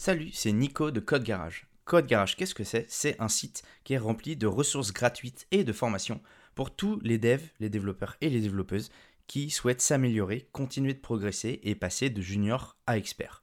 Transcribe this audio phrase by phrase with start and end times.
[0.00, 1.66] Salut, c'est Nico de Code Garage.
[1.84, 2.86] Code Garage, qu'est-ce que c'est?
[2.88, 6.22] C'est un site qui est rempli de ressources gratuites et de formations
[6.54, 8.92] pour tous les devs, les développeurs et les développeuses
[9.26, 13.42] qui souhaitent s'améliorer, continuer de progresser et passer de junior à expert.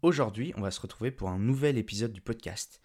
[0.00, 2.80] Aujourd'hui, on va se retrouver pour un nouvel épisode du podcast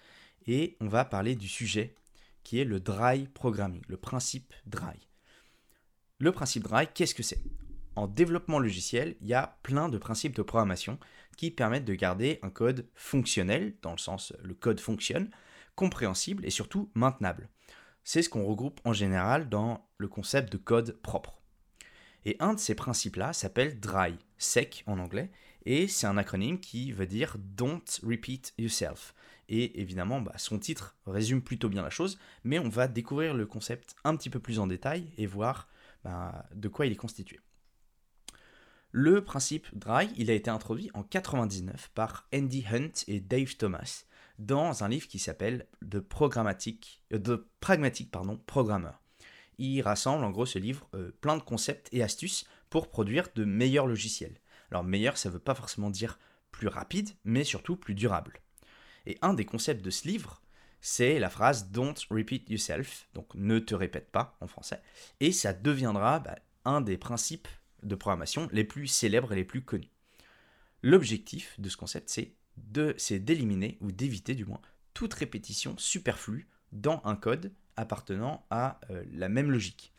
[0.46, 1.96] et on va parler du sujet
[2.44, 5.08] qui est le dry programming, le principe dry.
[6.20, 7.42] Le principe dry, qu'est-ce que c'est?
[7.96, 10.98] En développement logiciel, il y a plein de principes de programmation
[11.36, 15.30] qui permettent de garder un code fonctionnel, dans le sens le code fonctionne,
[15.76, 17.50] compréhensible et surtout maintenable.
[18.04, 21.42] C'est ce qu'on regroupe en général dans le concept de code propre.
[22.24, 25.32] Et un de ces principes-là s'appelle dry, sec en anglais,
[25.66, 29.14] et c'est un acronyme qui veut dire Don't Repeat Yourself.
[29.50, 33.46] Et évidemment, bah, son titre résume plutôt bien la chose, mais on va découvrir le
[33.46, 35.68] concept un petit peu plus en détail et voir
[36.04, 37.40] bah, de quoi il est constitué.
[38.94, 44.04] Le principe dry, il a été introduit en 99 par Andy Hunt et Dave Thomas
[44.38, 48.92] dans un livre qui s'appelle The, Programmatic, euh, Pragmatic pardon, Programmer.
[49.60, 53.46] Il rassemble en gros ce livre euh, plein de concepts et astuces pour produire de
[53.46, 54.42] meilleurs logiciels.
[54.72, 56.20] Alors meilleur, ça ne veut pas forcément dire
[56.52, 58.42] plus rapide, mais surtout plus durable.
[59.06, 60.42] Et un des concepts de ce livre,
[60.82, 64.82] c'est la phrase Don't repeat yourself, donc ne te répète pas en français,
[65.22, 67.48] et ça deviendra bah, un des principes
[67.84, 69.92] de programmation les plus célèbres et les plus connus.
[70.84, 74.62] L'objectif de ce concept, c'est d'éliminer, ou d'éviter du moins,
[74.94, 79.94] toute répétition superflue dans un code appartenant à euh, la même logique.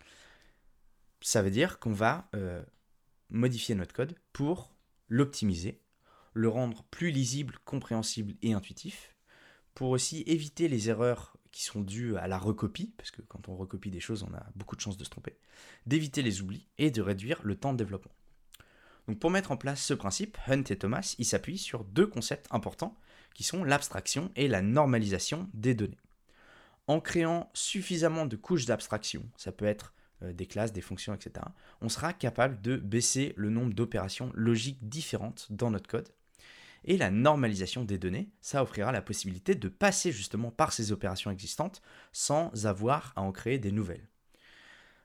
[1.20, 2.62] Ça veut dire qu'on va euh,
[3.30, 4.74] modifier notre code pour
[5.08, 5.80] l'optimiser,
[6.34, 9.14] le rendre plus lisible, compréhensible et intuitif,
[9.74, 13.56] pour aussi éviter les erreurs qui sont dues à la recopie, parce que quand on
[13.56, 15.36] recopie des choses, on a beaucoup de chances de se tromper,
[15.86, 18.12] d'éviter les oublis et de réduire le temps de développement.
[19.08, 22.46] Donc pour mettre en place ce principe, Hunt et Thomas y s'appuient sur deux concepts
[22.50, 22.96] importants
[23.34, 25.98] qui sont l'abstraction et la normalisation des données.
[26.86, 31.46] En créant suffisamment de couches d'abstraction, ça peut être euh, des classes, des fonctions, etc.,
[31.80, 36.08] on sera capable de baisser le nombre d'opérations logiques différentes dans notre code.
[36.84, 41.30] Et la normalisation des données, ça offrira la possibilité de passer justement par ces opérations
[41.30, 41.82] existantes
[42.12, 44.08] sans avoir à en créer des nouvelles.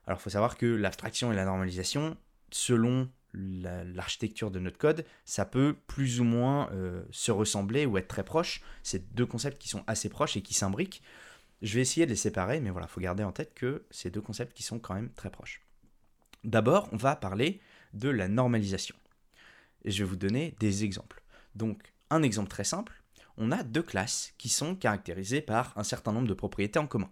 [0.05, 2.17] Alors il faut savoir que l'abstraction et la normalisation,
[2.49, 8.07] selon l'architecture de notre code, ça peut plus ou moins euh, se ressembler ou être
[8.07, 8.61] très proche.
[8.83, 11.03] C'est deux concepts qui sont assez proches et qui s'imbriquent.
[11.61, 14.09] Je vais essayer de les séparer, mais voilà, il faut garder en tête que c'est
[14.09, 15.61] deux concepts qui sont quand même très proches.
[16.43, 17.59] D'abord, on va parler
[17.93, 18.95] de la normalisation.
[19.85, 21.21] Je vais vous donner des exemples.
[21.57, 23.01] Donc, un exemple très simple,
[23.35, 27.11] on a deux classes qui sont caractérisées par un certain nombre de propriétés en commun.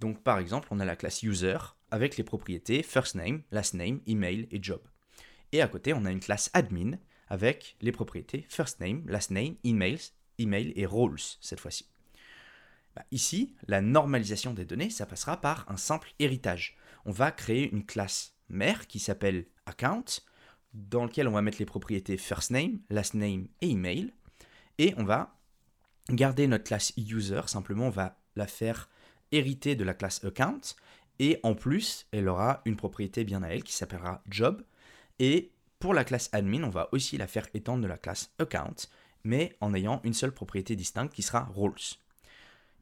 [0.00, 1.56] Donc, par exemple, on a la classe user
[1.92, 4.80] avec les propriétés first name, last name, email et job.
[5.52, 6.98] Et à côté, on a une classe admin
[7.28, 10.00] avec les propriétés first name, last name, emails,
[10.38, 11.88] email et roles cette fois-ci.
[12.96, 16.76] Bah, ici, la normalisation des données, ça passera par un simple héritage.
[17.04, 20.04] On va créer une classe mère qui s'appelle account,
[20.72, 24.12] dans lequel on va mettre les propriétés first name, last name et email.
[24.78, 25.36] Et on va
[26.10, 28.88] garder notre classe user, simplement on va la faire
[29.32, 30.60] hériter de la classe account.
[31.18, 34.62] Et en plus, elle aura une propriété bien à elle qui s'appellera job.
[35.18, 38.76] Et pour la classe admin, on va aussi la faire étendre de la classe account,
[39.24, 41.74] mais en ayant une seule propriété distincte qui sera roles.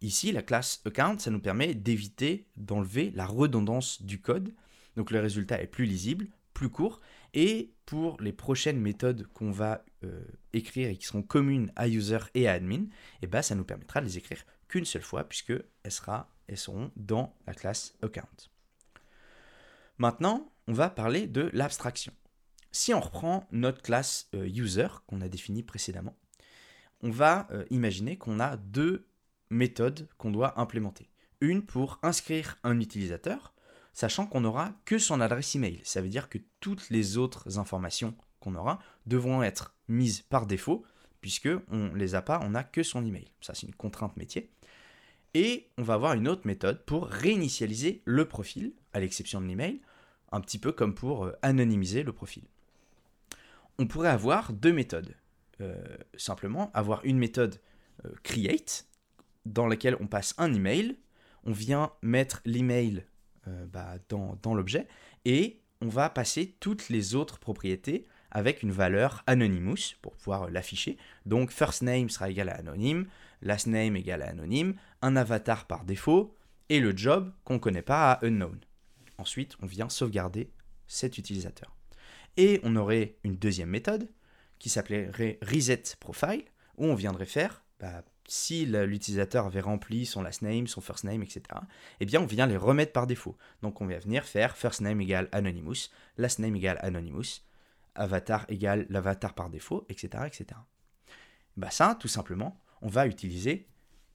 [0.00, 4.54] Ici, la classe account, ça nous permet d'éviter d'enlever la redondance du code.
[4.96, 7.00] Donc le résultat est plus lisible, plus court.
[7.34, 12.18] Et pour les prochaines méthodes qu'on va euh, écrire et qui seront communes à user
[12.34, 12.88] et à admin, et
[13.22, 17.34] eh ben, ça nous permettra de les écrire qu'une seule fois puisque elles, seront dans
[17.46, 18.28] la classe account.
[19.98, 22.12] Maintenant, on va parler de l'abstraction.
[22.70, 26.16] Si on reprend notre classe euh, user qu'on a définie précédemment,
[27.02, 29.06] on va euh, imaginer qu'on a deux
[29.50, 31.08] méthode qu'on doit implémenter.
[31.40, 33.54] Une pour inscrire un utilisateur,
[33.98, 35.80] sachant qu'on n'aura que son adresse email.
[35.82, 40.84] Ça veut dire que toutes les autres informations qu'on aura devront être mises par défaut,
[41.20, 43.26] puisque on les a pas, on n'a que son email.
[43.40, 44.52] Ça, c'est une contrainte métier.
[45.34, 49.80] Et on va avoir une autre méthode pour réinitialiser le profil, à l'exception de l'email,
[50.30, 52.44] un petit peu comme pour euh, anonymiser le profil.
[53.80, 55.16] On pourrait avoir deux méthodes.
[55.60, 55.74] Euh,
[56.16, 57.60] simplement avoir une méthode
[58.04, 58.86] euh, create
[59.44, 60.96] dans laquelle on passe un email,
[61.42, 63.04] on vient mettre l'email
[63.48, 64.86] euh, bah, dans, l'objet
[65.24, 70.98] et on va passer toutes les autres propriétés avec une valeur anonymous pour pouvoir l'afficher.
[71.24, 73.06] Donc first name sera égal à anonyme,
[73.42, 76.34] last name égal à anonyme, un avatar par défaut
[76.68, 78.58] et le job qu'on ne connaît pas à unknown.
[79.16, 80.50] Ensuite, on vient sauvegarder
[80.86, 81.74] cet utilisateur.
[82.36, 84.08] Et on aurait une deuxième méthode
[84.58, 86.44] qui s'appellerait reset profile
[86.76, 91.22] où on viendrait faire, bah, si l'utilisateur avait rempli son last name, son first name,
[91.22, 91.42] etc.,
[91.98, 93.36] eh bien on vient les remettre par défaut.
[93.62, 95.88] Donc on va venir faire first name égale anonymous,
[96.18, 97.40] last name égale anonymous,
[97.94, 100.60] avatar égale l'avatar par défaut, etc., etc.
[101.56, 103.66] Bah ça, tout simplement, on va utiliser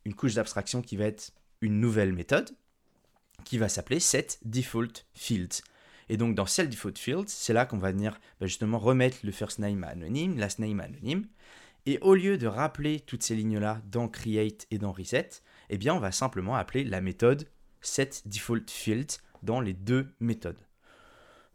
[0.05, 2.51] une couche d'abstraction qui va être une nouvelle méthode
[3.43, 5.61] qui va s'appeler set default fields.
[6.09, 9.31] Et donc dans set default fields, c'est là qu'on va venir bah, justement remettre le
[9.31, 11.25] first name anonyme, last name anonyme.
[11.85, 15.29] Et au lieu de rappeler toutes ces lignes-là dans create et dans reset,
[15.69, 17.49] eh bien on va simplement appeler la méthode
[17.81, 20.65] set default fields dans les deux méthodes.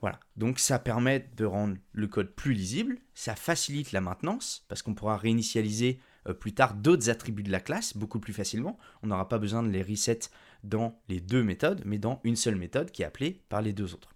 [0.00, 4.82] Voilà, donc ça permet de rendre le code plus lisible, ça facilite la maintenance, parce
[4.82, 5.98] qu'on pourra réinitialiser
[6.28, 8.78] euh, plus tard d'autres attributs de la classe beaucoup plus facilement.
[9.02, 10.20] On n'aura pas besoin de les reset
[10.62, 13.94] dans les deux méthodes, mais dans une seule méthode qui est appelée par les deux
[13.94, 14.14] autres.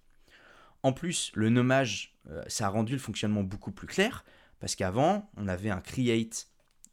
[0.83, 4.23] En plus, le nommage, euh, ça a rendu le fonctionnement beaucoup plus clair,
[4.63, 6.47] parce qu'avant, on avait un create,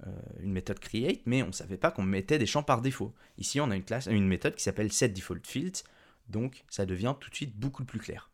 [0.04, 3.14] euh, une méthode create, mais on ne savait pas qu'on mettait des champs par défaut.
[3.38, 5.84] Ici, on a une, classe, une méthode qui s'appelle setDefaultFields,
[6.28, 8.28] donc ça devient tout de suite beaucoup plus clair.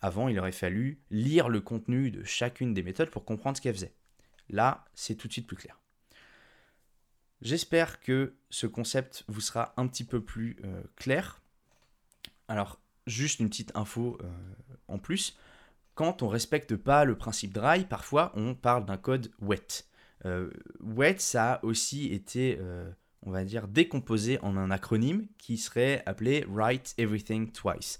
[0.00, 3.76] Avant, il aurait fallu lire le contenu de chacune des méthodes pour comprendre ce qu'elle
[3.76, 3.94] faisait.
[4.48, 5.78] Là, c'est tout de suite plus clair.
[7.42, 11.40] J'espère que ce concept vous sera un petit peu plus euh, clair.
[12.48, 14.28] Alors, juste une petite info euh,
[14.88, 15.38] en plus.
[15.96, 19.86] Quand on respecte pas le principe dry, parfois on parle d'un code wet.
[20.24, 20.50] Euh,
[20.80, 22.60] wet, ça a aussi été,
[23.22, 27.98] on va dire, décomposé en un acronyme qui serait appelé Write Everything Twice.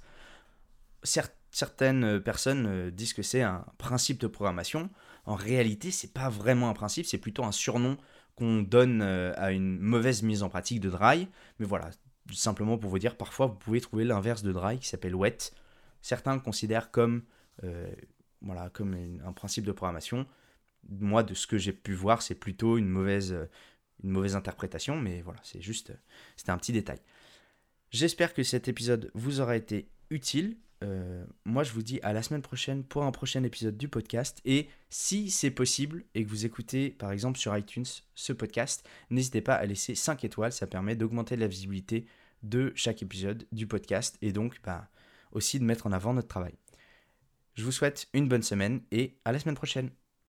[1.57, 4.91] Certaines euh, personnes euh, disent que c'est un principe de programmation.
[5.25, 7.97] En réalité, c'est pas vraiment un principe, c'est plutôt un surnom
[8.35, 11.29] qu'on donne euh, à une mauvaise mise en pratique de dry.
[11.59, 11.91] Mais voilà,
[12.31, 15.39] simplement pour vous dire, parfois vous pouvez trouver l'inverse de dry qui s'appelle wet.
[16.03, 17.23] Certains le considèrent comme,
[18.43, 18.95] voilà, comme
[19.25, 20.27] un principe de programmation.
[20.89, 23.37] Moi, de ce que j'ai pu voir, c'est plutôt une mauvaise,
[24.05, 25.93] une mauvaise interprétation, mais voilà, c'est juste,
[26.37, 27.01] c'était un petit détail.
[27.91, 30.57] J'espère que cet épisode vous aura été utile.
[30.85, 34.41] Euh, moi, je vous dis à la semaine prochaine pour un prochain épisode du podcast.
[34.45, 39.41] Et si c'est possible et que vous écoutez par exemple sur iTunes ce podcast, n'hésitez
[39.41, 40.53] pas à laisser 5 étoiles.
[40.53, 42.07] Ça permet d'augmenter la visibilité
[42.43, 44.89] de chaque épisode du podcast et donc bah,
[45.33, 46.55] aussi de mettre en avant notre travail.
[47.57, 49.91] Je vous souhaite une bonne semaine et à la semaine prochaine.